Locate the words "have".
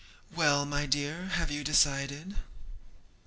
1.27-1.51